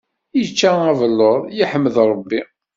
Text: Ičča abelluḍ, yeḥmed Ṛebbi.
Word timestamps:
Ičča 0.41 0.71
abelluḍ, 0.91 1.41
yeḥmed 1.57 1.95
Ṛebbi. 2.11 2.41